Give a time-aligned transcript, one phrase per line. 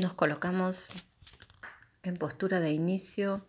[0.00, 0.94] Nos colocamos
[2.02, 3.46] en postura de inicio,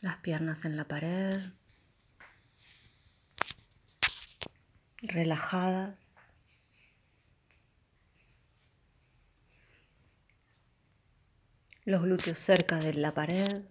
[0.00, 1.42] las piernas en la pared,
[5.02, 6.14] relajadas.
[11.84, 13.62] Los glúteos cerca de la pared,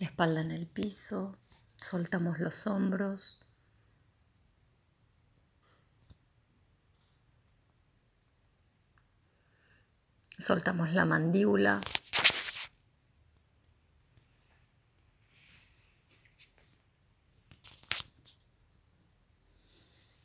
[0.00, 1.38] la espalda en el piso,
[1.76, 3.37] soltamos los hombros.
[10.38, 11.80] Soltamos la mandíbula.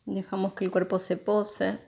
[0.06, 1.80] Dejamos que el cuerpo se pose.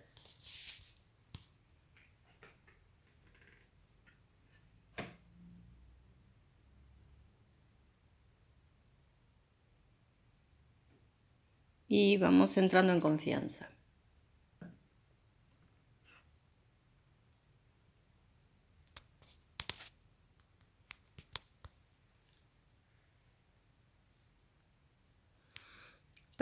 [11.87, 13.69] Y vamos entrando en confianza.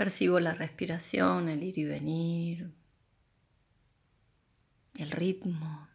[0.03, 2.73] Percibo la respiración, el ir y venir,
[4.95, 5.87] el ritmo.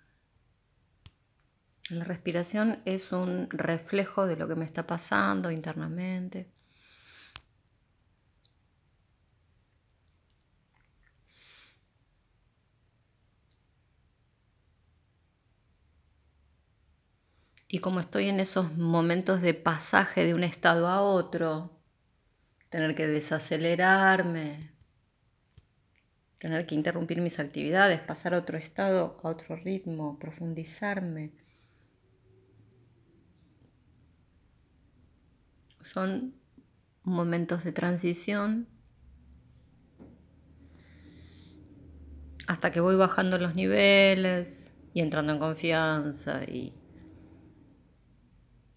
[1.91, 6.50] La respiración es un reflejo de lo que me está pasando internamente.
[17.69, 21.78] Y como estoy en esos momentos de pasaje de un estado a otro,
[22.71, 24.59] tener que desacelerarme,
[26.39, 31.33] tener que interrumpir mis actividades, pasar a otro estado, a otro ritmo, profundizarme.
[35.81, 36.34] Son
[37.03, 38.69] momentos de transición
[42.47, 46.75] hasta que voy bajando los niveles y entrando en confianza y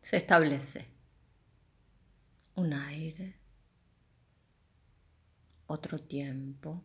[0.02, 0.88] se establece
[2.56, 3.41] un aire
[5.72, 6.84] otro tiempo.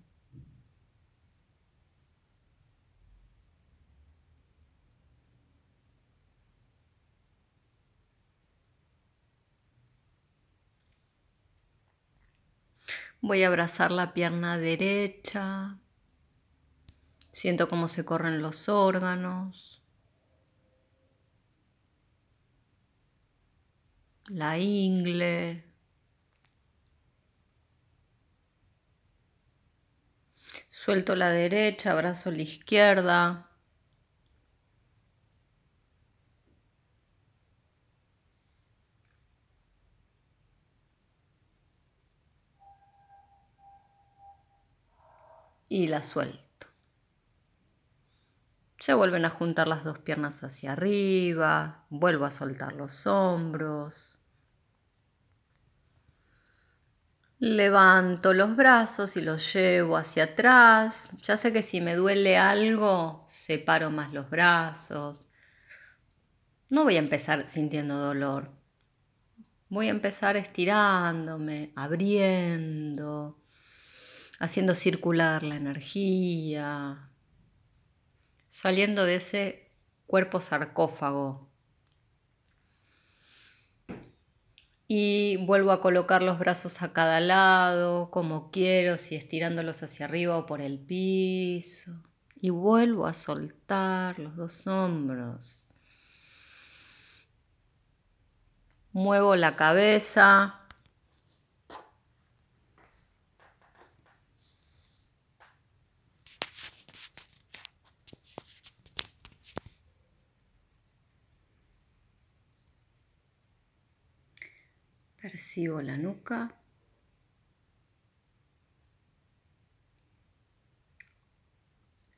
[13.20, 15.78] Voy a abrazar la pierna derecha.
[17.32, 19.82] Siento cómo se corren los órganos.
[24.28, 25.64] La ingle.
[30.86, 33.50] Suelto la derecha, abrazo la izquierda.
[45.68, 46.68] Y la suelto.
[48.78, 54.05] Se vuelven a juntar las dos piernas hacia arriba, vuelvo a soltar los hombros.
[57.38, 61.10] Levanto los brazos y los llevo hacia atrás.
[61.22, 65.28] Ya sé que si me duele algo, separo más los brazos.
[66.70, 68.50] No voy a empezar sintiendo dolor.
[69.68, 73.38] Voy a empezar estirándome, abriendo,
[74.38, 77.10] haciendo circular la energía,
[78.48, 79.72] saliendo de ese
[80.06, 81.45] cuerpo sarcófago
[84.88, 90.36] Y vuelvo a colocar los brazos a cada lado, como quiero, si estirándolos hacia arriba
[90.36, 91.92] o por el piso.
[92.36, 95.64] Y vuelvo a soltar los dos hombros.
[98.92, 100.60] Muevo la cabeza,
[115.36, 116.54] Percibo la nuca.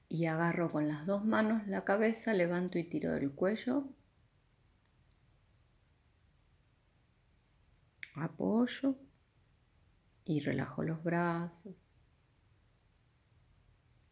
[0.09, 3.88] Y agarro con las dos manos la cabeza, levanto y tiro del cuello.
[8.15, 8.94] Apoyo
[10.25, 11.75] y relajo los brazos.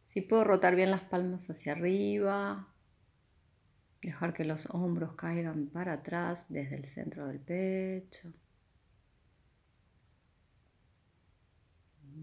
[0.07, 2.67] Si puedo rotar bien las palmas hacia arriba,
[4.01, 8.33] dejar que los hombros caigan para atrás desde el centro del pecho.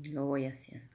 [0.03, 0.95] Lo voy haciendo.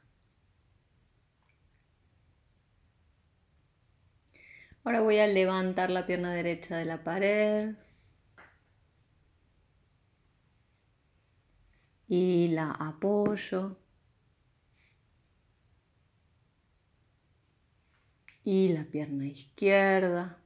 [4.83, 7.75] Ahora voy a levantar la pierna derecha de la pared
[12.07, 13.77] y la apoyo
[18.43, 20.37] Y la pierna izquierda.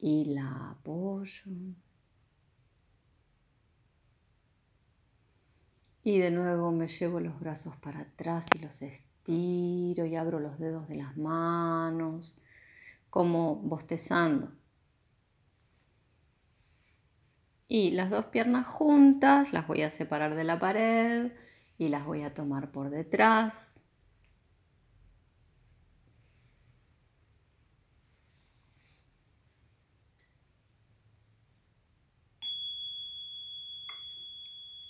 [0.00, 1.44] Y la apoyo.
[6.02, 10.58] Y de nuevo me llevo los brazos para atrás y los estiro y abro los
[10.58, 12.34] dedos de las manos,
[13.10, 14.50] como bostezando.
[17.68, 21.32] Y las dos piernas juntas las voy a separar de la pared
[21.78, 23.69] y las voy a tomar por detrás.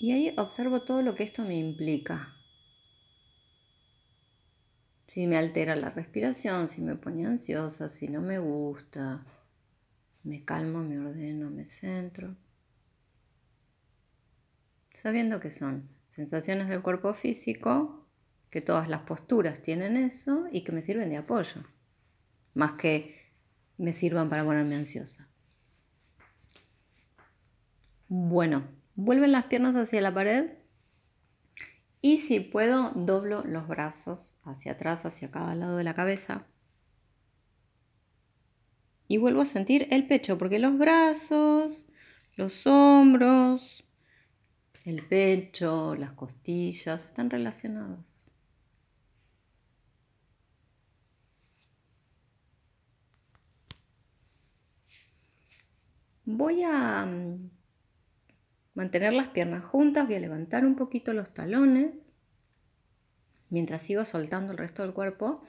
[0.00, 2.34] Y ahí observo todo lo que esto me implica.
[5.06, 9.24] Si me altera la respiración, si me pone ansiosa, si no me gusta,
[10.24, 12.34] me calmo, me ordeno, me centro
[15.00, 18.06] sabiendo que son sensaciones del cuerpo físico,
[18.50, 21.64] que todas las posturas tienen eso y que me sirven de apoyo,
[22.52, 23.16] más que
[23.78, 25.26] me sirvan para ponerme ansiosa.
[28.08, 28.64] Bueno,
[29.00, 30.50] vuelven las piernas hacia la pared
[32.02, 36.46] y si puedo doblo los brazos hacia atrás, hacia cada lado de la cabeza.
[39.08, 41.86] Y vuelvo a sentir el pecho, porque los brazos,
[42.36, 43.84] los hombros,
[44.84, 47.98] el pecho, las costillas están relacionados.
[56.24, 57.50] Voy a mm,
[58.80, 62.02] mantener las piernas juntas, voy a levantar un poquito los talones
[63.50, 65.42] mientras sigo soltando el resto del cuerpo.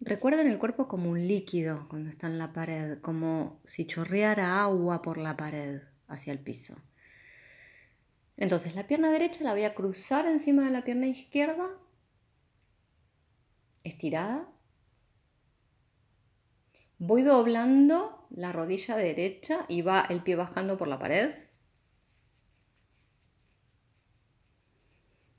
[0.00, 5.00] Recuerden el cuerpo como un líquido cuando está en la pared, como si chorreara agua
[5.00, 6.74] por la pared hacia el piso.
[8.36, 11.68] Entonces la pierna derecha la voy a cruzar encima de la pierna izquierda,
[13.84, 14.48] estirada.
[16.98, 21.47] Voy doblando la rodilla derecha y va el pie bajando por la pared.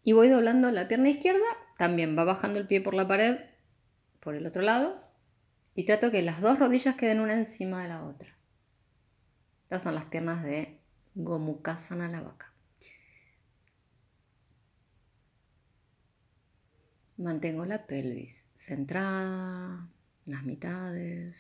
[0.10, 1.46] Y voy doblando la pierna izquierda,
[1.78, 3.42] también va bajando el pie por la pared,
[4.20, 5.00] por el otro lado.
[5.76, 8.36] Y trato que las dos rodillas queden una encima de la otra.
[9.66, 10.80] Estas son las piernas de
[11.14, 12.52] Gomukhasana la vaca.
[17.18, 19.88] Mantengo la pelvis centrada,
[20.26, 21.38] las mitades.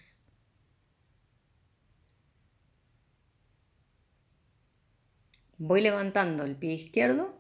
[5.57, 7.38] Voy levantando el pie izquierdo,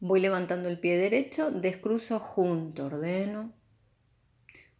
[0.00, 3.52] voy levantando el pie derecho, descruzo junto, ordeno.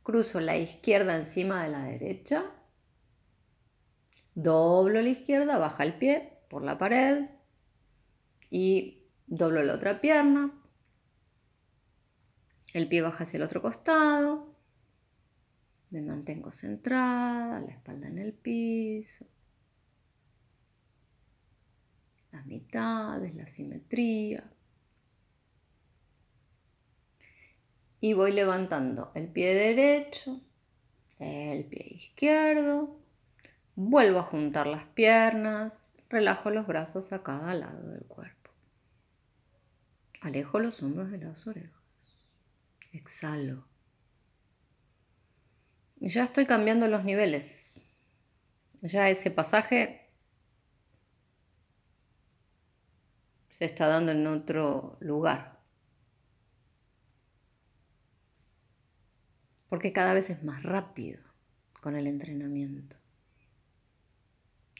[0.02, 2.44] Cruzo la izquierda encima de la derecha.
[4.34, 7.26] Doblo la izquierda, baja el pie por la pared
[8.50, 10.52] y doblo la otra pierna,
[12.72, 14.54] el pie baja hacia el otro costado.
[15.90, 19.26] Me mantengo centrada, la espalda en el piso.
[22.30, 24.48] Las mitades, la simetría.
[28.00, 30.40] Y voy levantando el pie derecho,
[31.18, 32.96] el pie izquierdo.
[33.74, 35.86] Vuelvo a juntar las piernas.
[36.08, 38.50] Relajo los brazos a cada lado del cuerpo.
[40.22, 41.80] Alejo los hombros de las orejas
[42.92, 43.64] exhalo.
[45.96, 47.82] Ya estoy cambiando los niveles.
[48.82, 50.08] Ya ese pasaje
[53.58, 55.59] se está dando en otro lugar.
[59.70, 61.20] Porque cada vez es más rápido
[61.80, 62.96] con el entrenamiento.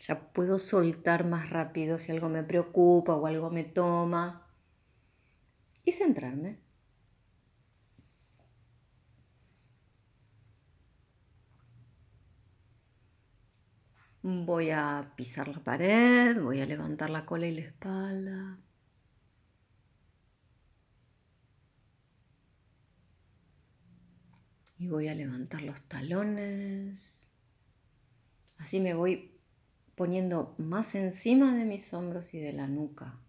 [0.07, 4.47] Ya puedo soltar más rápido si algo me preocupa o algo me toma
[5.85, 6.59] y centrarme.
[14.23, 18.59] Voy a pisar la pared, voy a levantar la cola y la espalda.
[24.81, 26.99] Y voy a levantar los talones.
[28.57, 29.31] Así me voy
[29.95, 33.21] poniendo más encima de mis hombros y de la nuca.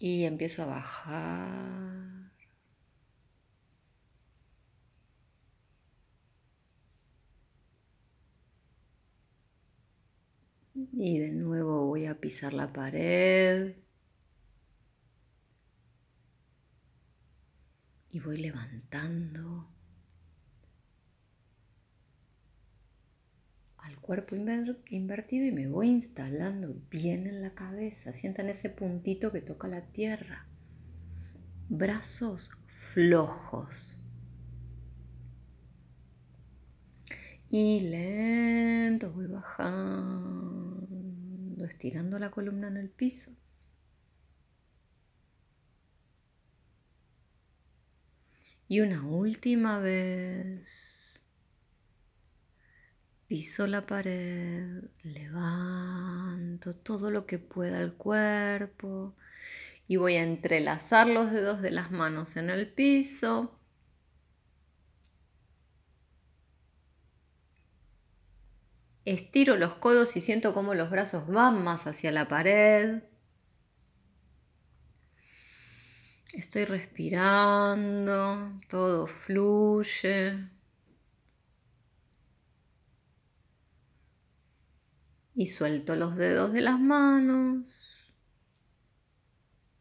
[0.00, 2.32] Y empiezo a bajar.
[10.74, 13.74] Y de nuevo voy a pisar la pared.
[18.12, 19.68] Y voy levantando
[23.78, 28.12] al cuerpo invertido y me voy instalando bien en la cabeza.
[28.12, 30.46] Sientan ese puntito que toca la tierra.
[31.68, 32.50] Brazos
[32.92, 33.96] flojos.
[37.48, 40.86] Y lento voy bajando,
[41.64, 43.32] estirando la columna en el piso.
[48.70, 50.60] Y una última vez.
[53.26, 59.16] Piso la pared, levanto todo lo que pueda el cuerpo
[59.88, 63.58] y voy a entrelazar los dedos de las manos en el piso.
[69.04, 73.02] Estiro los codos y siento cómo los brazos van más hacia la pared.
[76.32, 80.48] Estoy respirando, todo fluye.
[85.34, 87.80] Y suelto los dedos de las manos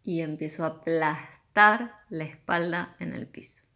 [0.04, 3.69] y empiezo a aplastar la espalda en el piso.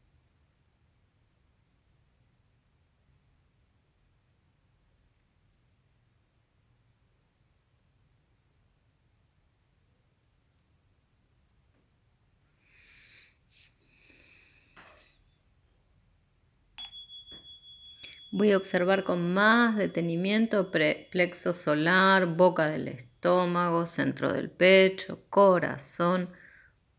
[18.36, 26.30] Voy a observar con más detenimiento plexo solar, boca del estómago, centro del pecho, corazón,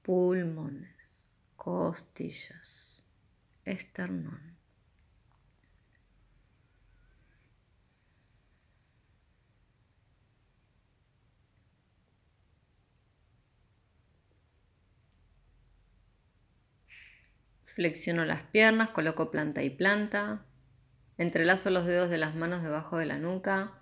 [0.02, 1.26] pulmones,
[1.56, 3.02] costillas,
[3.64, 4.56] esternón.
[17.74, 20.46] Flexiono las piernas, coloco planta y planta.
[21.16, 23.72] Entrelazo los dedos de las manos debajo de la nuca.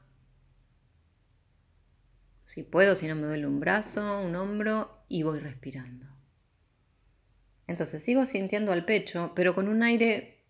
[2.46, 6.06] Si puedo, si no me duele un brazo, un hombro y voy respirando.
[7.66, 10.44] Entonces sigo sintiendo al pecho, pero con un aire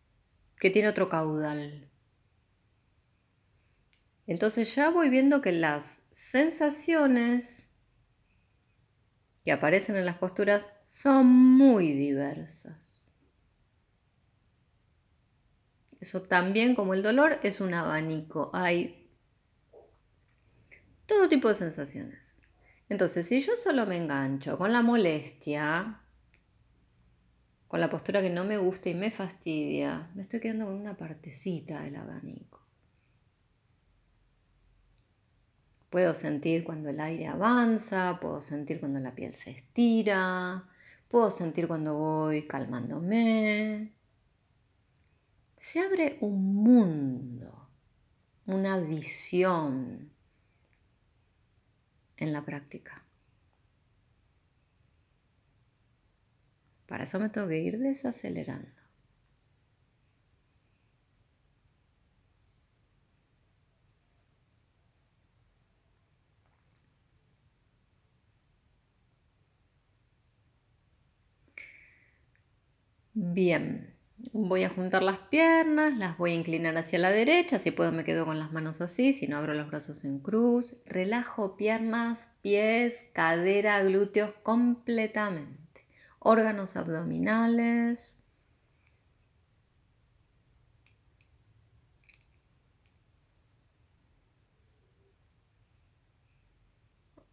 [0.59, 1.89] que tiene otro caudal.
[4.27, 7.69] Entonces ya voy viendo que las sensaciones
[9.45, 12.92] que aparecen en las posturas son muy diversas.
[16.03, 18.51] Eso también, como el dolor, es un abanico.
[18.53, 19.09] Hay
[21.07, 22.35] todo tipo de sensaciones.
[22.89, 26.01] Entonces, si yo solo me engancho con la molestia,
[27.69, 30.97] con la postura que no me gusta y me fastidia, me estoy quedando con una
[30.97, 32.61] partecita del abanico.
[35.89, 40.65] Puedo sentir cuando el aire avanza, puedo sentir cuando la piel se estira,
[41.07, 43.93] puedo sentir cuando voy calmándome,
[45.67, 47.69] se abre un mundo,
[48.47, 50.11] una visión
[52.17, 53.05] en la práctica.
[56.87, 58.71] Para eso me tengo que ir desacelerando.
[73.15, 73.92] Bien,
[74.35, 78.05] Voy a juntar las piernas, las voy a inclinar hacia la derecha, si puedo me
[78.05, 80.75] quedo con las manos así, si no abro los brazos en cruz.
[80.87, 85.87] Relajo piernas, pies, cadera, glúteos completamente.
[86.19, 87.99] Órganos abdominales.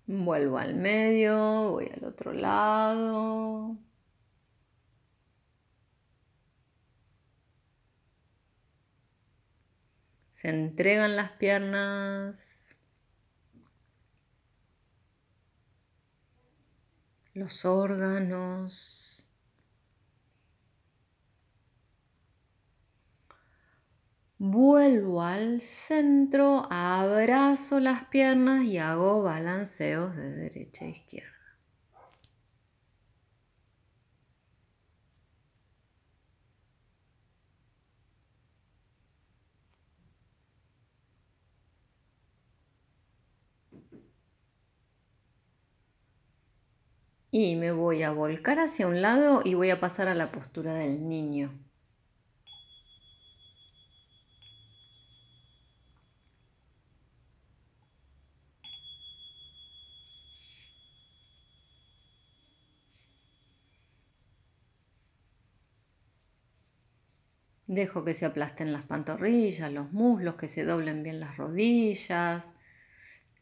[0.07, 3.77] Vuelvo al medio, voy al otro lado.
[10.41, 12.69] Se entregan las piernas.
[17.33, 19.21] Los órganos.
[24.37, 31.28] Vuelvo al centro, abrazo las piernas y hago balanceos de derecha a izquierda.
[47.41, 50.73] Y me voy a volcar hacia un lado y voy a pasar a la postura
[50.73, 51.57] del niño.
[67.67, 72.43] Dejo que se aplasten las pantorrillas, los muslos, que se doblen bien las rodillas,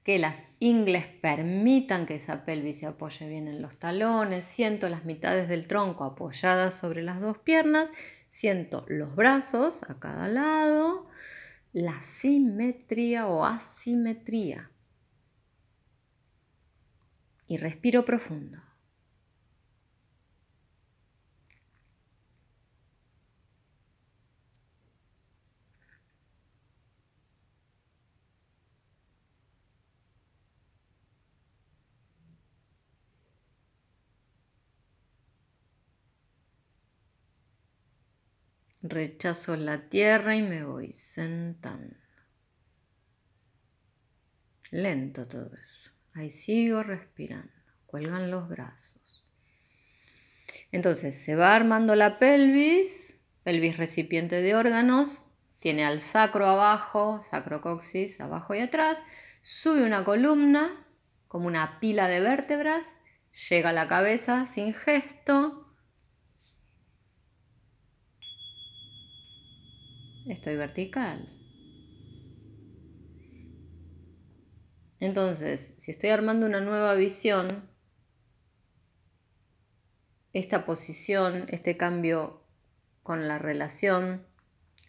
[0.07, 4.45] que las ingles permitan que esa pelvis se apoye bien en los talones.
[4.45, 7.91] Siento las mitades del tronco apoyadas sobre las dos piernas.
[8.29, 11.09] Siento los brazos a cada lado.
[11.73, 14.71] La simetría o asimetría.
[17.45, 18.61] Y respiro profundo.
[38.89, 41.95] Rechazo la tierra y me voy sentando.
[44.71, 45.91] Lento todo eso.
[46.13, 47.51] Ahí sigo respirando.
[47.85, 49.25] Cuelgan los brazos.
[50.71, 55.27] Entonces se va armando la pelvis, pelvis recipiente de órganos,
[55.59, 59.01] tiene al sacro abajo, sacrocoxis abajo y atrás,
[59.41, 60.85] sube una columna
[61.27, 62.85] como una pila de vértebras,
[63.49, 65.66] llega a la cabeza sin gesto,
[70.29, 71.33] estoy vertical.
[74.99, 77.69] Entonces, si estoy armando una nueva visión,
[80.33, 82.43] esta posición, este cambio
[83.03, 84.25] con la relación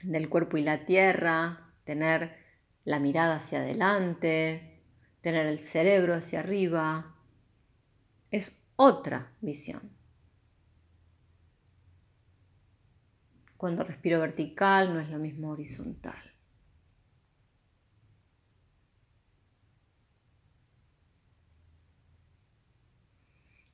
[0.02, 2.36] del cuerpo y la tierra, tener
[2.84, 4.82] la mirada hacia adelante,
[5.20, 7.14] tener el cerebro hacia arriba,
[8.30, 9.97] es otra visión.
[13.58, 16.14] Cuando respiro vertical no es lo mismo horizontal.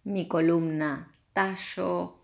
[0.05, 2.19] Mi columna tallo.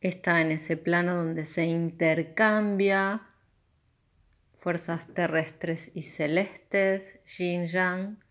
[0.00, 3.28] Está en ese plano donde se intercambia
[4.60, 8.21] fuerzas terrestres y celestes, yin yang,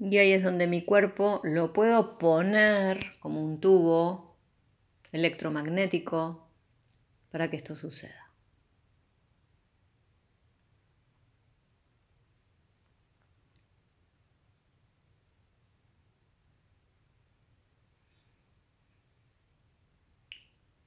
[0.00, 4.34] Y ahí es donde mi cuerpo lo puedo poner como un tubo
[5.12, 6.48] electromagnético
[7.30, 8.30] para que esto suceda.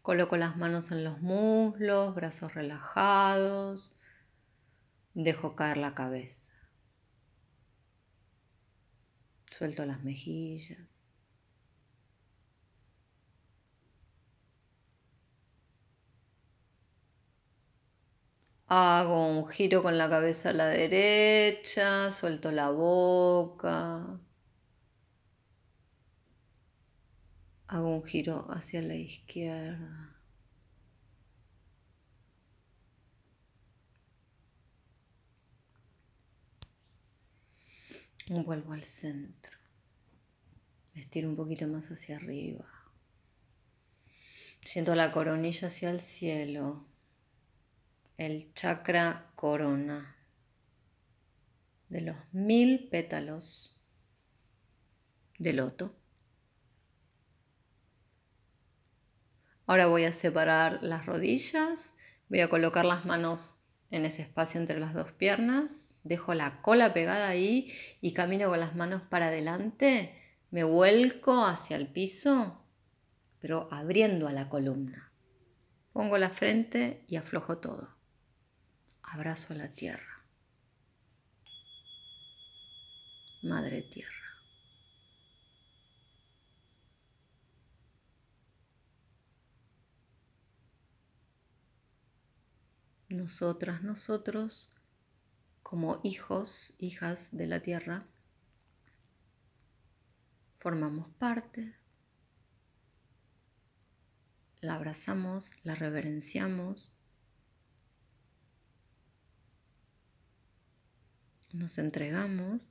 [0.01, 3.91] Coloco las manos en los muslos, brazos relajados,
[5.13, 6.52] dejo caer la cabeza.
[9.57, 10.79] Suelto las mejillas.
[18.67, 24.19] Hago un giro con la cabeza a la derecha, suelto la boca.
[27.67, 30.12] Hago un giro hacia la izquierda.
[38.27, 39.51] Vuelvo al centro.
[40.93, 42.65] Me estiro un poquito más hacia arriba.
[44.63, 46.85] Siento la coronilla hacia el cielo.
[48.17, 50.15] El chakra corona.
[51.89, 53.75] De los mil pétalos
[55.37, 55.93] de loto.
[59.67, 61.97] Ahora voy a separar las rodillas.
[62.29, 63.59] Voy a colocar las manos
[63.91, 68.59] en ese espacio entre las dos piernas dejo la cola pegada ahí y camino con
[68.59, 70.19] las manos para adelante,
[70.51, 72.61] me vuelco hacia el piso,
[73.39, 75.11] pero abriendo a la columna.
[75.93, 77.89] Pongo la frente y aflojo todo.
[79.03, 80.23] Abrazo a la tierra.
[83.41, 84.09] Madre tierra.
[93.09, 94.71] Nosotras, nosotros
[95.63, 98.05] como hijos, hijas de la tierra,
[100.59, 101.73] formamos parte,
[104.61, 106.91] la abrazamos, la reverenciamos,
[111.53, 112.61] nos entregamos.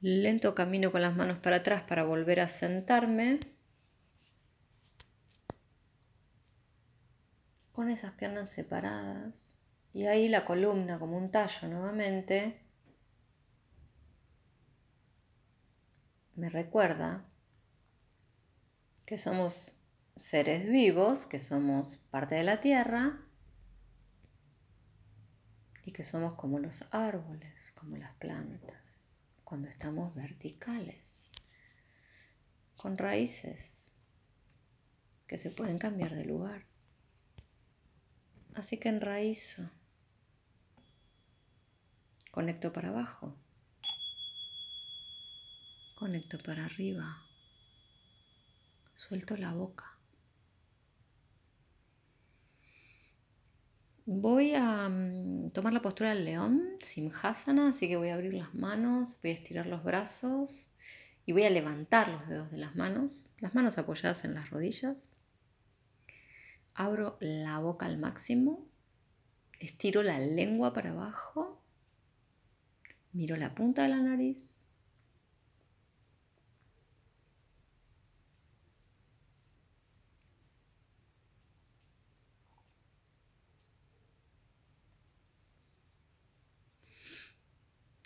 [0.00, 3.57] Lento camino con las manos para atrás para volver a sentarme.
[7.78, 9.54] Con esas piernas separadas
[9.92, 12.60] y ahí la columna como un tallo nuevamente
[16.34, 17.24] me recuerda
[19.06, 19.70] que somos
[20.16, 23.20] seres vivos, que somos parte de la tierra
[25.84, 29.06] y que somos como los árboles, como las plantas,
[29.44, 31.30] cuando estamos verticales,
[32.76, 33.92] con raíces
[35.28, 36.67] que se pueden cambiar de lugar.
[38.58, 39.70] Así que enraízo,
[42.32, 43.36] conecto para abajo,
[45.94, 47.24] conecto para arriba,
[48.96, 49.96] suelto la boca.
[54.06, 58.56] Voy a mm, tomar la postura del león, Simhasana, así que voy a abrir las
[58.56, 60.68] manos, voy a estirar los brazos
[61.26, 65.07] y voy a levantar los dedos de las manos, las manos apoyadas en las rodillas.
[66.78, 68.64] Abro la boca al máximo,
[69.58, 71.60] estiro la lengua para abajo,
[73.12, 74.54] miro la punta de la nariz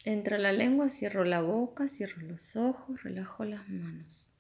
[0.05, 4.32] Entra la lengua, cierro la boca, cierro los ojos, relajo las manos.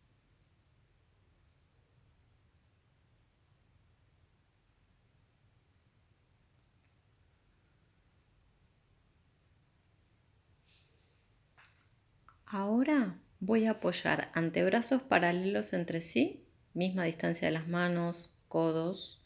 [12.54, 19.24] Ahora voy a apoyar antebrazos paralelos entre sí, misma distancia de las manos, codos,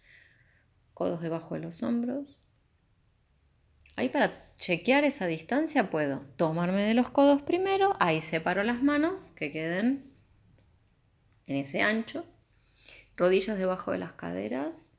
[0.94, 2.40] codos debajo de los hombros.
[3.96, 9.32] Ahí para chequear esa distancia puedo tomarme de los codos primero, ahí separo las manos
[9.32, 10.12] que queden
[11.48, 12.24] en ese ancho,
[13.16, 14.92] rodillas debajo de las caderas.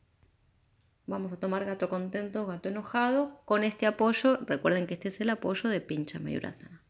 [1.05, 3.41] Vamos a tomar gato contento, gato enojado.
[3.45, 6.83] Con este apoyo, recuerden que este es el apoyo de pincha mayurasana.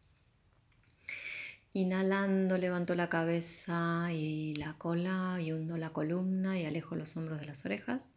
[1.77, 7.39] Inhalando, levanto la cabeza y la cola y hundo la columna y alejo los hombros
[7.39, 8.09] de las orejas.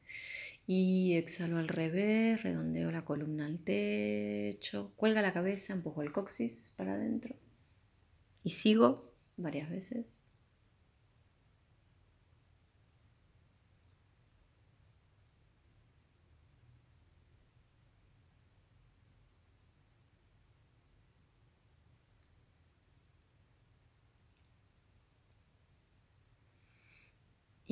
[0.67, 6.73] Y exhalo al revés, redondeo la columna al techo, cuelga la cabeza, empujo el coxis
[6.79, 7.37] para adentro.
[8.45, 10.20] Y sigo varias veces.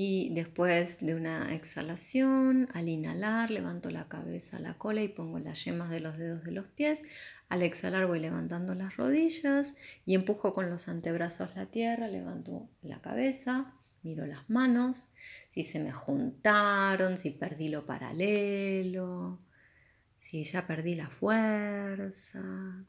[0.01, 5.65] Y después de una exhalación, al inhalar, levanto la cabeza, la cola y pongo las
[5.65, 7.03] yemas de los dedos de los pies.
[7.49, 9.75] Al exhalar voy levantando las rodillas
[10.07, 15.09] y empujo con los antebrazos la tierra, levanto la cabeza, miro las manos,
[15.51, 19.41] si se me juntaron, si perdí lo paralelo,
[20.21, 22.85] si ya perdí la fuerza.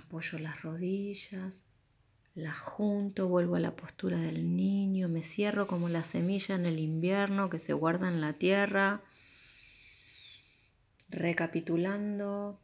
[0.00, 1.62] Apoyo las rodillas,
[2.34, 6.78] las junto, vuelvo a la postura del niño, me cierro como la semilla en el
[6.78, 9.02] invierno que se guarda en la tierra,
[11.08, 12.58] recapitulando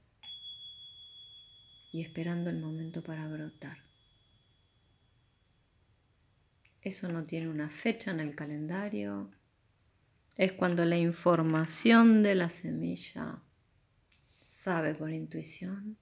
[1.92, 3.79] y esperando el momento para brotar.
[6.81, 9.31] Eso no tiene una fecha en el calendario.
[10.37, 13.42] Es cuando la información de la semilla
[14.42, 15.96] sabe por intuición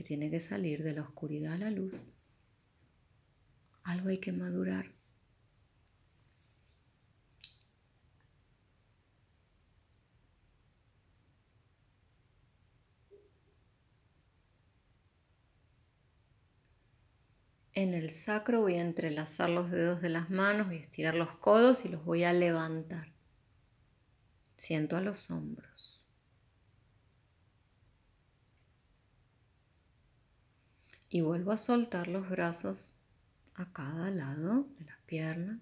[0.00, 1.92] que tiene que salir de la oscuridad a la luz.
[3.82, 4.94] Algo hay que madurar.
[17.74, 21.36] En el sacro voy a entrelazar los dedos de las manos, voy a estirar los
[21.36, 23.12] codos y los voy a levantar.
[24.56, 25.69] Siento a los hombros.
[31.10, 32.96] Y vuelvo a soltar los brazos
[33.54, 35.60] a cada lado de las piernas.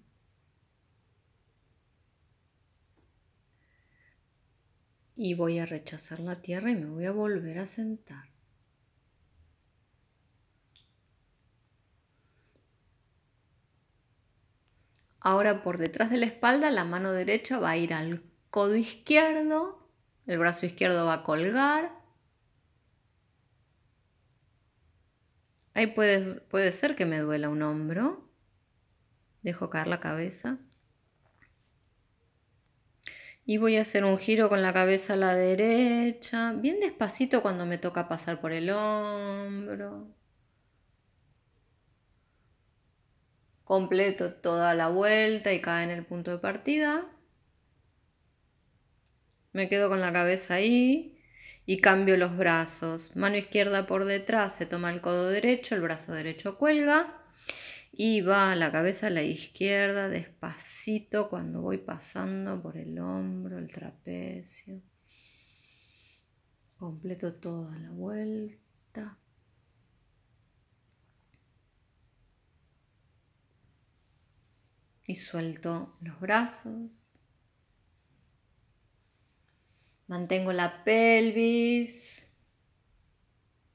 [5.15, 8.29] Y voy a rechazar la tierra y me voy a volver a sentar.
[15.19, 19.85] Ahora por detrás de la espalda la mano derecha va a ir al codo izquierdo,
[20.27, 21.98] el brazo izquierdo va a colgar
[25.79, 28.29] Ahí puede, puede ser que me duela un hombro.
[29.43, 30.57] Dejo caer la cabeza.
[33.45, 37.65] Y voy a hacer un giro con la cabeza a la derecha, bien despacito cuando
[37.65, 40.13] me toca pasar por el hombro.
[43.63, 47.05] Completo toda la vuelta y cae en el punto de partida.
[49.53, 51.18] Me quedo con la cabeza ahí
[51.69, 53.15] y cambio los brazos.
[53.15, 57.21] Mano izquierda por detrás, se toma el codo derecho, el brazo derecho cuelga
[57.91, 63.67] y va la cabeza a la izquierda despacito cuando voy pasando por el hombro, el
[63.67, 64.81] trapecio.
[66.79, 69.19] Completo toda la vuelta.
[75.05, 77.18] Y suelto los brazos.
[80.09, 82.33] Mantengo la pelvis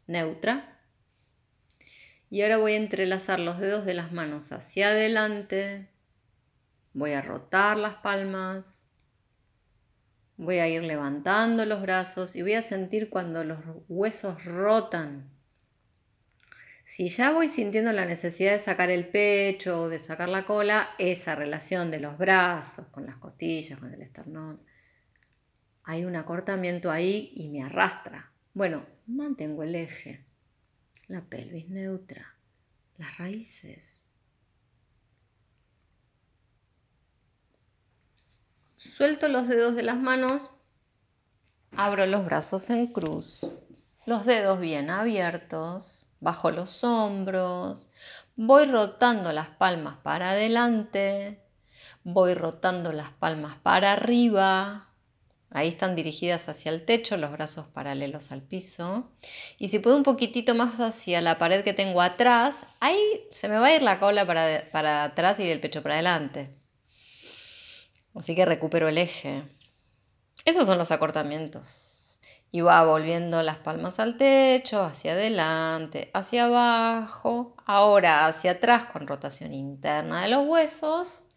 [0.08, 0.80] neutra.
[2.28, 5.88] Y ahora voy a entrelazar los dedos de las manos hacia adelante.
[6.92, 8.64] Voy a rotar las palmas.
[10.36, 15.30] Voy a ir levantando los brazos y voy a sentir cuando los huesos rotan.
[16.84, 20.90] Si ya voy sintiendo la necesidad de sacar el pecho o de sacar la cola,
[20.98, 24.60] esa relación de los brazos con las costillas, con el esternón,
[25.84, 28.32] hay un acortamiento ahí y me arrastra.
[28.54, 30.24] Bueno, mantengo el eje,
[31.08, 32.34] la pelvis neutra,
[32.96, 34.00] las raíces.
[38.76, 40.50] Suelto los dedos de las manos,
[41.72, 43.46] abro los brazos en cruz,
[44.06, 47.90] los dedos bien abiertos, bajo los hombros,
[48.36, 51.42] voy rotando las palmas para adelante,
[52.04, 54.93] voy rotando las palmas para arriba,
[55.54, 59.12] Ahí están dirigidas hacia el techo, los brazos paralelos al piso.
[59.56, 62.98] Y si puedo un poquitito más hacia la pared que tengo atrás, ahí
[63.30, 66.50] se me va a ir la cola para, para atrás y el pecho para adelante.
[68.16, 69.44] Así que recupero el eje.
[70.44, 72.18] Esos son los acortamientos.
[72.50, 79.06] Y va volviendo las palmas al techo, hacia adelante, hacia abajo, ahora hacia atrás con
[79.06, 81.28] rotación interna de los huesos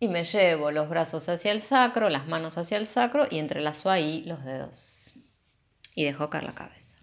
[0.00, 3.90] y me llevo los brazos hacia el sacro, las manos hacia el sacro y entrelazo
[3.90, 5.12] ahí los dedos.
[5.94, 6.96] Y dejo caer la cabeza.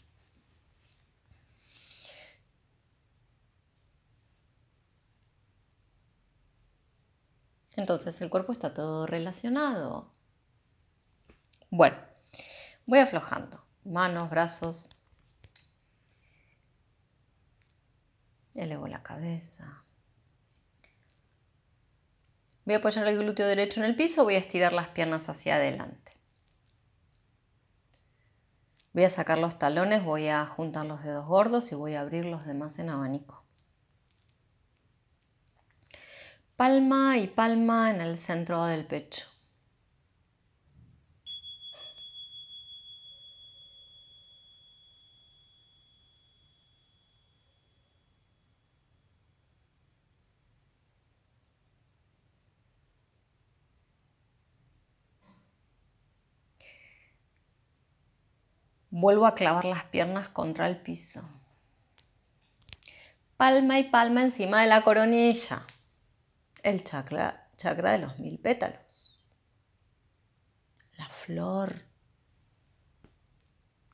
[7.75, 10.13] Entonces el cuerpo está todo relacionado.
[11.69, 11.97] Bueno,
[12.85, 13.65] voy aflojando.
[13.83, 14.89] Manos, brazos.
[18.53, 19.84] Elevo la cabeza.
[22.65, 25.55] Voy a apoyar el glúteo derecho en el piso, voy a estirar las piernas hacia
[25.55, 26.11] adelante.
[28.91, 32.25] Voy a sacar los talones, voy a juntar los dedos gordos y voy a abrir
[32.25, 33.43] los demás en abanico.
[36.55, 39.27] Palma y palma en el centro del pecho.
[58.97, 61.21] Vuelvo a clavar las piernas contra el piso.
[63.35, 65.63] Palma y palma encima de la coronilla.
[66.63, 69.19] El chakra, chakra de los mil pétalos.
[70.97, 71.83] La flor.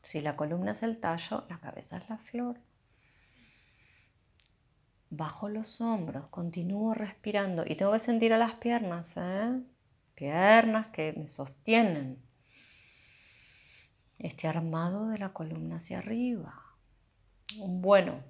[0.04, 2.60] Si la columna es el tallo, la cabeza es la flor.
[5.10, 9.64] Bajo los hombros, continúo respirando y tengo que sentir a las piernas, ¿eh?
[10.14, 12.22] Piernas que me sostienen
[14.22, 16.54] este armado de la columna hacia arriba.
[17.58, 18.24] Bueno,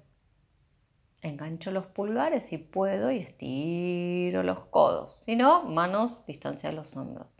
[1.20, 5.22] engancho los pulgares si puedo y estiro los codos.
[5.24, 7.36] Si no, manos distancia de los hombros.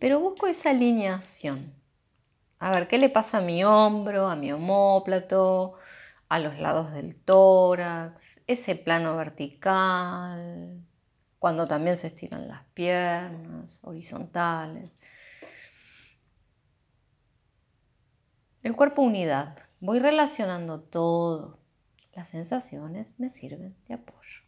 [0.00, 1.74] Pero busco esa alineación.
[2.58, 5.74] A ver, ¿qué le pasa a mi hombro, a mi homóplato,
[6.28, 8.40] a los lados del tórax?
[8.46, 10.82] Ese plano vertical,
[11.38, 14.90] cuando también se estiran las piernas, horizontales.
[18.66, 19.56] El cuerpo unidad.
[19.78, 21.60] Voy relacionando todo.
[22.16, 24.42] Las sensaciones me sirven de apoyo.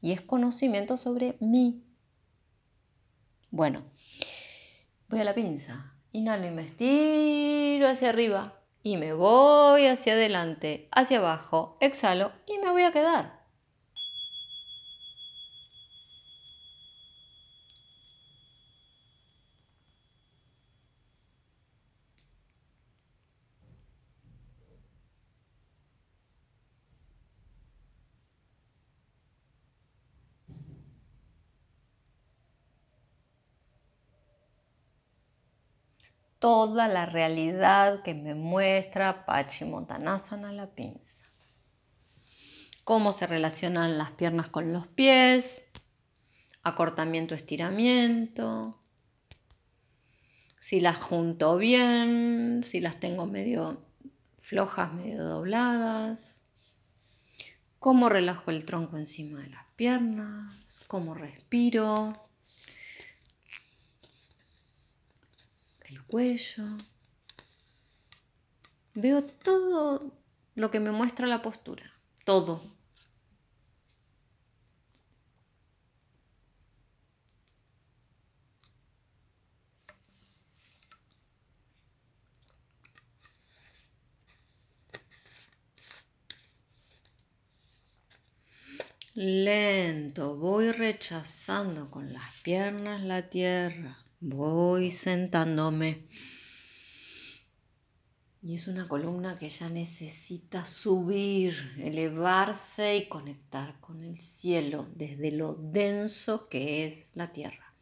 [0.00, 1.80] Y es conocimiento sobre mí.
[3.52, 3.84] Bueno,
[5.08, 5.94] voy a la pinza.
[6.10, 8.64] Inhalo y me estiro hacia arriba.
[8.82, 11.78] Y me voy hacia adelante, hacia abajo.
[11.80, 13.39] Exhalo y me voy a quedar.
[36.40, 41.26] Toda la realidad que me muestra Pachimontanasana la pinza.
[42.82, 45.66] Cómo se relacionan las piernas con los pies,
[46.62, 48.76] acortamiento, estiramiento,
[50.58, 53.82] Si las junto bien, si las tengo medio
[54.40, 56.42] flojas, medio dobladas.
[57.78, 60.54] Cómo relajo el tronco encima de las piernas,
[60.86, 62.12] cómo respiro.
[65.90, 66.64] El cuello.
[68.94, 70.12] Veo todo
[70.56, 71.92] lo que me muestra la postura,
[72.24, 72.60] todo.
[89.14, 96.04] Lento, voy rechazando con las piernas la tierra, voy sentándome.
[98.42, 105.30] Y es una columna que ya necesita subir, elevarse y conectar con el cielo desde
[105.30, 107.74] lo denso que es la tierra.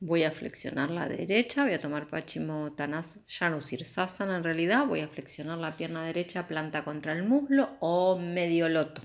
[0.00, 5.58] Voy a flexionar la derecha, voy a tomar Paschimottanasana, Janusirsasana en realidad, voy a flexionar
[5.58, 9.02] la pierna derecha, planta contra el muslo o medio loto.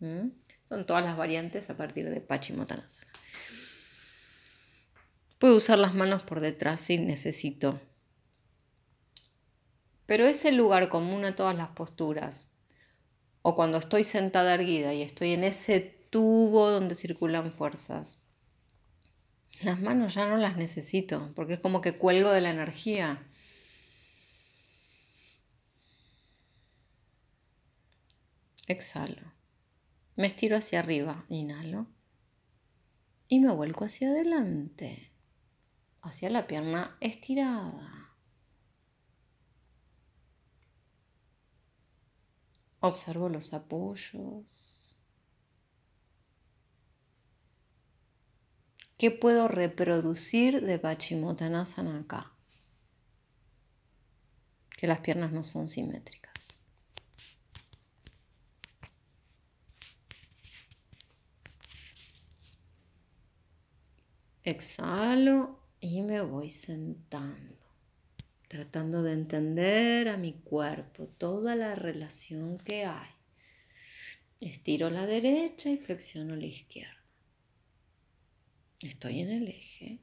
[0.00, 0.28] ¿Mm?
[0.72, 3.12] Son todas las variantes a partir de Paschimottanasana.
[5.38, 7.78] Puedo usar las manos por detrás si necesito.
[10.06, 12.50] Pero ese lugar común a todas las posturas,
[13.42, 18.18] o cuando estoy sentada erguida y estoy en ese tubo donde circulan fuerzas,
[19.60, 23.22] las manos ya no las necesito, porque es como que cuelgo de la energía.
[28.66, 29.41] Exhalo.
[30.16, 31.86] Me estiro hacia arriba, inhalo.
[33.28, 35.12] Y me vuelco hacia adelante
[36.02, 38.10] hacia la pierna estirada.
[42.80, 44.96] Observo los apoyos.
[48.98, 52.32] ¿Qué puedo reproducir de Pachimottanasana acá?
[54.76, 56.31] Que las piernas no son simétricas.
[64.44, 67.54] Exhalo y me voy sentando,
[68.48, 73.10] tratando de entender a mi cuerpo toda la relación que hay.
[74.40, 77.04] Estiro la derecha y flexiono la izquierda.
[78.80, 80.00] Estoy en el eje,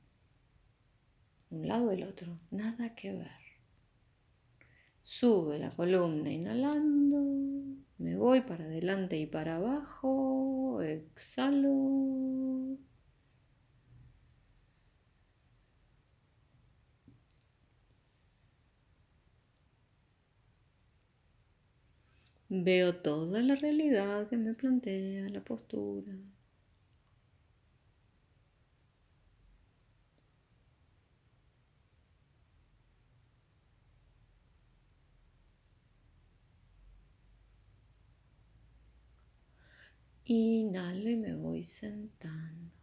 [1.50, 3.42] un lado el otro, nada que ver.
[5.04, 12.00] Sube la columna inhalando, me voy para adelante y para abajo, exhalo
[22.50, 26.14] Veo toda la realidad que me plantea la postura.
[40.28, 42.79] Inhalo y me voy sentando.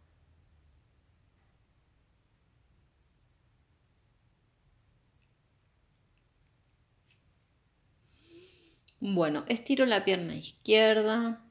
[9.09, 11.41] Bueno, estiro la pierna izquierda.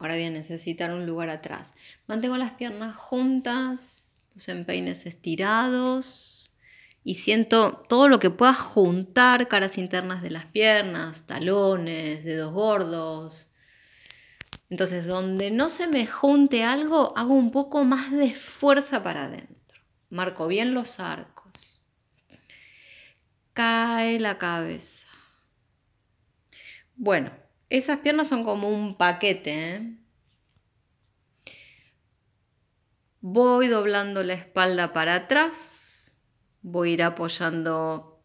[0.00, 1.72] Ahora voy a necesitar un lugar atrás.
[2.08, 4.02] Mantengo las piernas juntas,
[4.34, 6.52] los empeines estirados
[7.04, 13.48] y siento todo lo que pueda juntar caras internas de las piernas, talones, dedos gordos.
[14.70, 19.80] Entonces, donde no se me junte algo, hago un poco más de fuerza para adentro.
[20.10, 21.84] Marco bien los arcos.
[23.52, 25.07] Cae la cabeza.
[27.00, 27.30] Bueno,
[27.70, 29.76] esas piernas son como un paquete.
[29.76, 29.96] ¿eh?
[33.20, 36.18] Voy doblando la espalda para atrás.
[36.60, 38.20] Voy a ir apoyando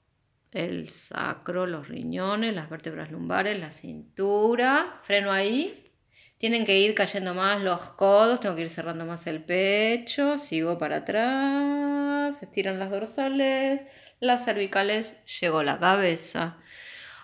[0.52, 5.00] el sacro, los riñones, las vértebras lumbares, la cintura.
[5.04, 5.92] Freno ahí.
[6.40, 10.80] Tienen que ir cayendo más los codos, tengo que ir cerrando más el pecho, sigo
[10.80, 13.84] para atrás, estiran las dorsales,
[14.20, 16.58] las cervicales, llegó la cabeza.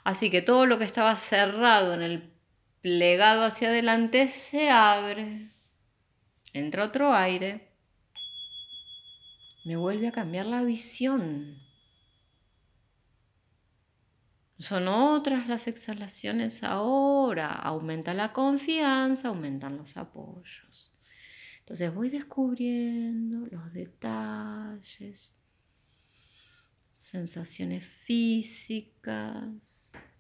[0.04, 2.34] Así que todo lo que estaba cerrado en el
[2.82, 5.52] plegado hacia adelante se abre.
[6.54, 7.70] Entra otro aire.
[9.66, 11.58] Me vuelve a cambiar la visión.
[14.58, 17.52] Son otras las exhalaciones ahora.
[17.52, 20.94] Aumenta la confianza, aumentan los apoyos.
[21.60, 25.32] Entonces voy descubriendo los detalles
[27.00, 28.74] sensaciones físicas,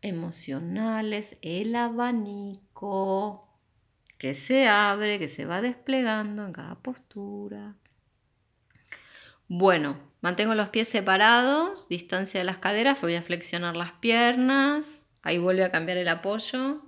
[0.01, 3.49] emocionales, el abanico,
[4.17, 7.75] que se abre, que se va desplegando en cada postura.
[9.49, 15.37] Bueno, mantengo los pies separados, distancia de las caderas, voy a flexionar las piernas, ahí
[15.37, 16.81] vuelve a cambiar el apoyo.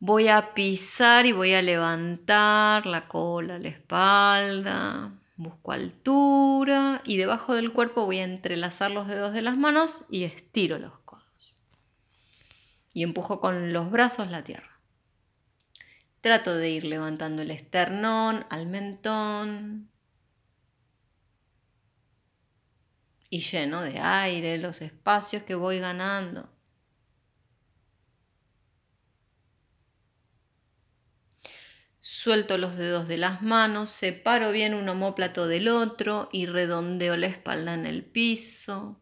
[0.00, 7.54] Voy a pisar y voy a levantar la cola, la espalda, busco altura y debajo
[7.54, 11.24] del cuerpo voy a entrelazar los dedos de las manos y estiro los codos.
[12.92, 14.80] Y empujo con los brazos la tierra.
[16.20, 19.90] Trato de ir levantando el esternón al mentón
[23.28, 26.53] y lleno de aire los espacios que voy ganando.
[32.24, 37.26] Suelto los dedos de las manos, separo bien un homóplato del otro y redondeo la
[37.26, 38.98] espalda en el piso.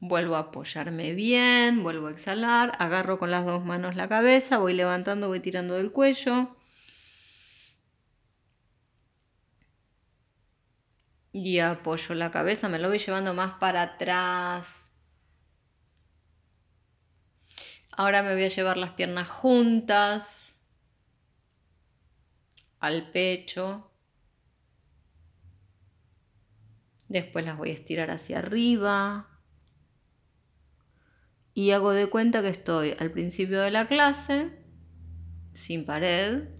[0.00, 4.74] Vuelvo a apoyarme bien, vuelvo a exhalar, agarro con las dos manos la cabeza, voy
[4.74, 6.56] levantando, voy tirando del cuello.
[11.30, 14.85] Y apoyo la cabeza, me lo voy llevando más para atrás.
[17.96, 20.58] Ahora me voy a llevar las piernas juntas
[22.78, 23.90] al pecho.
[27.08, 29.36] Después las voy a estirar hacia arriba
[31.54, 34.62] y hago de cuenta que estoy al principio de la clase,
[35.54, 36.50] sin pared.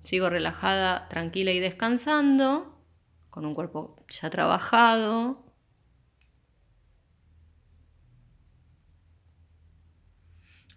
[0.00, 2.84] Sigo relajada, tranquila y descansando,
[3.30, 5.45] con un cuerpo ya trabajado.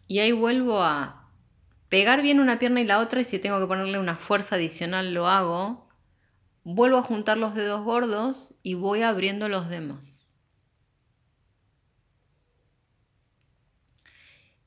[0.10, 1.30] Y ahí vuelvo a
[1.88, 5.14] pegar bien una pierna y la otra y si tengo que ponerle una fuerza adicional
[5.14, 5.88] lo hago.
[6.64, 10.28] Vuelvo a juntar los dedos gordos y voy abriendo los demás.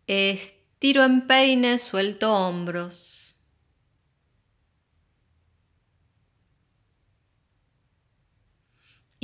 [0.06, 3.21] Estiro en peine, suelto hombros.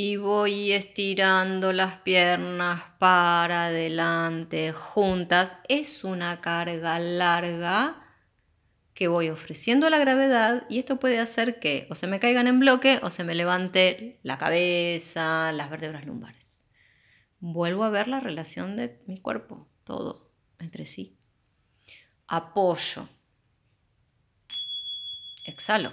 [0.01, 5.57] Y voy estirando las piernas para adelante, juntas.
[5.68, 8.07] Es una carga larga
[8.94, 12.46] que voy ofreciendo a la gravedad y esto puede hacer que o se me caigan
[12.46, 16.62] en bloque o se me levante la cabeza, las vértebras lumbares.
[17.40, 20.30] Vuelvo a ver la relación de mi cuerpo, todo
[20.61, 21.18] entre sí.
[22.28, 23.09] Apoyo.
[25.44, 25.90] Exhalo.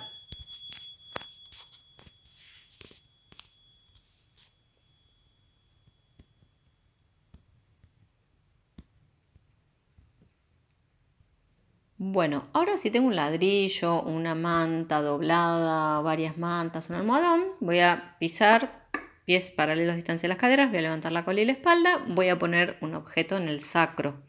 [12.08, 18.16] Bueno, ahora si tengo un ladrillo, una manta doblada, varias mantas, un almohadón, voy a
[18.20, 18.86] pisar
[19.26, 22.30] pies paralelos distancia de las caderas, voy a levantar la cola y la espalda, voy
[22.30, 24.22] a poner un objeto en el sacro.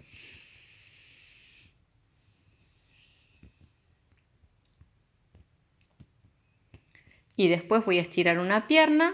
[7.36, 9.12] Y después voy a estirar una pierna,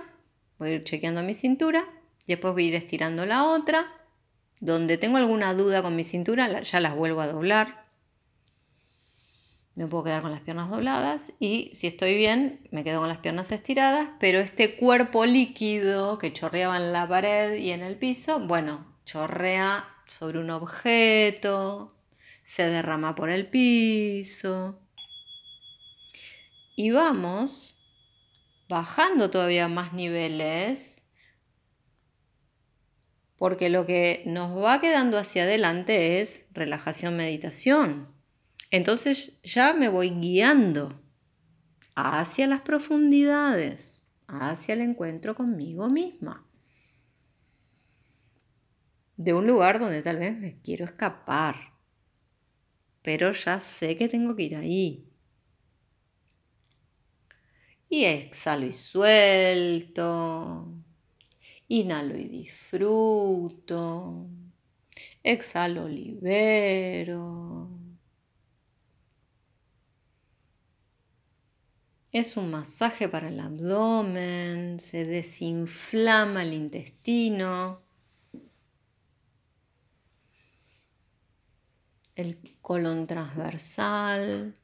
[0.61, 1.85] voy a ir chequeando mi cintura,
[2.29, 3.93] y después voy a ir estirando la otra.
[4.61, 7.82] Donde tengo alguna duda con mi cintura, ya las vuelvo a doblar.
[9.75, 13.19] Me puedo quedar con las piernas dobladas y si estoy bien, me quedo con las
[13.19, 18.39] piernas estiradas, pero este cuerpo líquido que chorreaba en la pared y en el piso,
[18.41, 21.95] bueno, chorrea sobre un objeto,
[22.45, 24.79] se derrama por el piso.
[26.77, 27.79] Y vamos
[28.69, 31.03] bajando todavía más niveles,
[33.39, 38.22] porque lo que nos va quedando hacia adelante es relajación, meditación.
[38.73, 40.99] Entonces ya me voy guiando
[41.95, 46.47] hacia las profundidades, hacia el encuentro conmigo misma.
[49.19, 51.75] De un lugar donde tal vez me quiero escapar,
[53.03, 55.07] pero ya sé que tengo que ir ahí.
[57.91, 60.67] Y exhalo y suelto.
[61.69, 64.29] Inhalo y disfruto.
[65.23, 67.82] Exhalo, libero.
[72.13, 77.81] Es un masaje para el abdomen, se desinflama el intestino,
[82.15, 84.55] el colon transversal.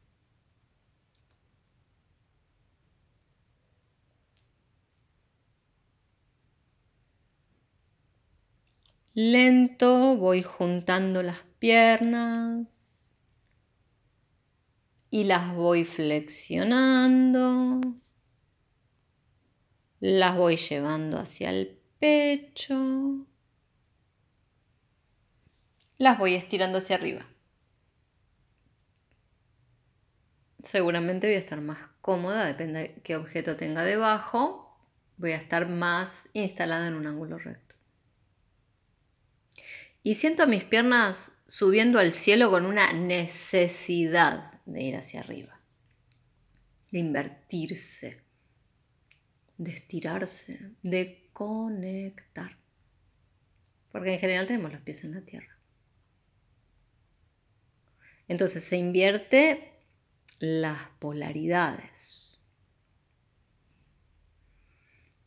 [9.15, 12.67] Lento voy juntando las piernas
[15.11, 17.81] y las voy flexionando.
[20.01, 23.27] Las voy llevando hacia el pecho.
[25.97, 27.27] Las voy estirando hacia arriba.
[30.63, 34.79] Seguramente voy a estar más cómoda, depende de qué objeto tenga debajo.
[35.17, 37.75] Voy a estar más instalada en un ángulo recto.
[40.03, 45.61] Y siento mis piernas subiendo al cielo con una necesidad de ir hacia arriba,
[46.91, 48.21] de invertirse,
[49.57, 52.57] de estirarse, de conectar.
[53.91, 55.57] Porque en general tenemos los pies en la tierra.
[58.29, 59.73] Entonces se invierte
[60.39, 62.39] las polaridades.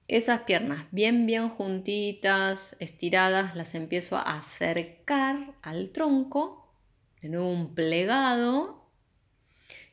[0.08, 6.76] Esas piernas bien, bien juntitas, estiradas, las empiezo a acercar al tronco,
[7.22, 8.81] de nuevo un plegado,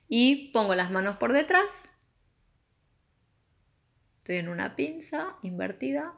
[0.09, 1.71] y pongo las manos por detrás.
[4.19, 6.15] Estoy en una pinza invertida.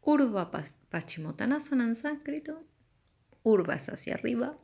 [0.00, 0.50] Urva
[0.90, 2.64] Paschimottanasana en sánscrito.
[3.42, 4.58] Urva es hacia arriba.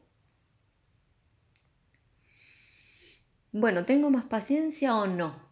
[3.53, 5.51] Bueno, ¿tengo más paciencia o no?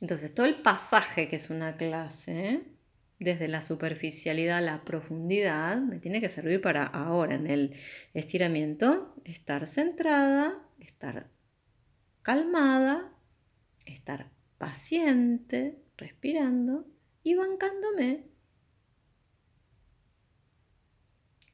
[0.00, 2.73] Entonces, todo el pasaje que es una clase,
[3.24, 7.74] desde la superficialidad a la profundidad, me tiene que servir para ahora en el
[8.12, 11.30] estiramiento, estar centrada, estar
[12.22, 13.12] calmada,
[13.86, 16.86] estar paciente, respirando
[17.22, 18.24] y bancándome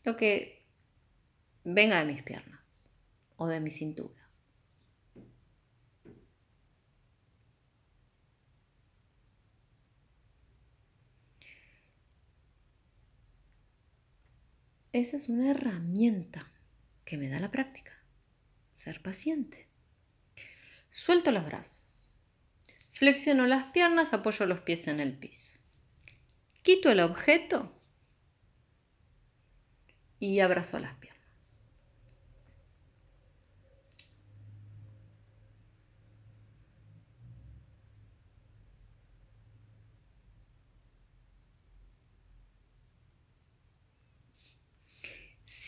[0.04, 0.66] lo que
[1.64, 2.90] venga de mis piernas
[3.36, 4.19] o de mi cintura.
[14.92, 16.50] Esa es una herramienta
[17.04, 17.92] que me da la práctica.
[18.74, 19.68] Ser paciente.
[20.88, 22.12] Suelto los brazos.
[22.92, 25.56] Flexiono las piernas, apoyo los pies en el piso.
[26.62, 27.72] Quito el objeto
[30.18, 31.10] y abrazo las piernas.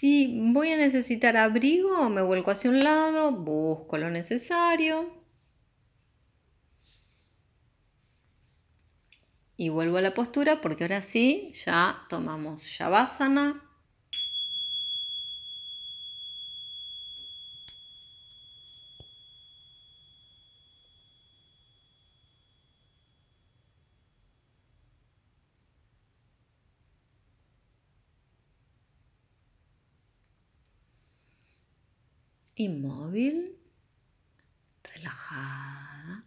[0.03, 5.22] Si voy a necesitar abrigo, me vuelco hacia un lado, busco lo necesario
[9.57, 13.62] y vuelvo a la postura porque ahora sí ya tomamos Shavasana.
[32.64, 33.56] Inmóvil,
[34.82, 36.24] relajada.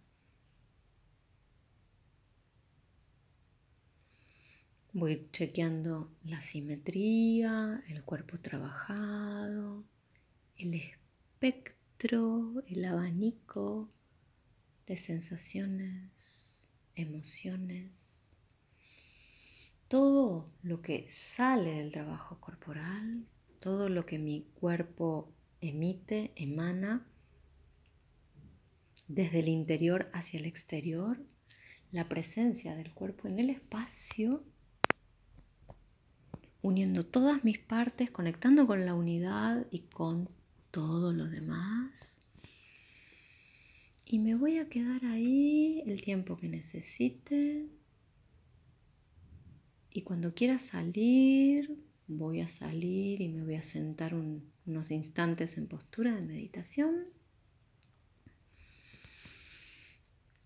[4.94, 9.84] Voy chequeando la simetría, el cuerpo trabajado,
[10.58, 13.90] el espectro, el abanico
[14.88, 16.12] de sensaciones,
[16.96, 18.24] emociones,
[19.88, 23.26] todo lo que sale del trabajo corporal,
[23.60, 25.35] todo lo que mi cuerpo
[25.66, 27.06] emite, emana
[29.08, 31.20] desde el interior hacia el exterior,
[31.92, 34.44] la presencia del cuerpo en el espacio,
[36.62, 40.28] uniendo todas mis partes, conectando con la unidad y con
[40.72, 41.92] todo lo demás.
[44.06, 47.68] Y me voy a quedar ahí el tiempo que necesite.
[49.92, 54.14] Y cuando quiera salir, voy a salir y me voy a sentar
[54.66, 57.06] unos instantes en postura de meditación.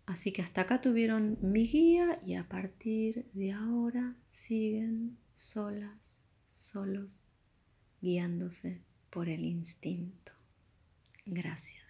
[0.06, 6.18] Así que hasta acá tuvieron mi guía y a partir de ahora siguen solas,
[6.52, 7.28] solos,
[8.02, 10.32] guiándose por el instinto.
[11.26, 11.89] Gracias.